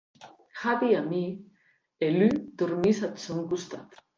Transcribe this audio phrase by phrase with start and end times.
[0.61, 1.29] Javi amie
[2.05, 3.87] e Lu dormís ath sòn costat.